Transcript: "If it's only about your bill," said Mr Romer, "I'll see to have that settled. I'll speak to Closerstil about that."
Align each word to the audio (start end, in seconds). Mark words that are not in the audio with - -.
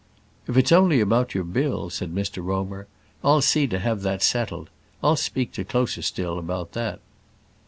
"If 0.47 0.57
it's 0.57 0.71
only 0.71 0.99
about 0.99 1.35
your 1.35 1.43
bill," 1.43 1.91
said 1.91 2.11
Mr 2.11 2.43
Romer, 2.43 2.87
"I'll 3.23 3.41
see 3.43 3.67
to 3.67 3.77
have 3.77 4.01
that 4.01 4.23
settled. 4.23 4.71
I'll 5.03 5.15
speak 5.15 5.51
to 5.51 5.63
Closerstil 5.63 6.39
about 6.39 6.71
that." 6.71 7.01